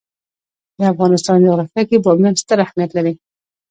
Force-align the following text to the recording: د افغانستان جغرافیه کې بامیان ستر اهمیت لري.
د 0.77 0.79
افغانستان 0.93 1.37
جغرافیه 1.45 1.83
کې 1.89 1.97
بامیان 2.05 2.35
ستر 2.41 2.57
اهمیت 2.65 2.91
لري. 2.97 3.13